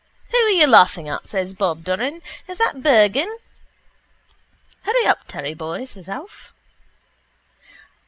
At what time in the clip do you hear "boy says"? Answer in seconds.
5.53-6.09